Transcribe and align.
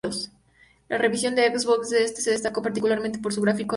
La 0.89 0.97
versión 0.97 1.35
de 1.35 1.47
Xbox 1.55 1.91
de 1.91 2.03
este 2.05 2.21
se 2.23 2.31
destacó 2.31 2.63
particularmente 2.63 3.19
por 3.19 3.31
sus 3.33 3.43
gráficos 3.43 3.67
realistas. 3.67 3.69